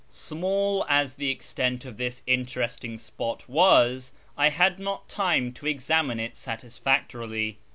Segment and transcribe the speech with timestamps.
[0.09, 6.19] Small as the extent of this interesting spot was, I had not time to examine
[6.19, 7.59] it satisfactorily.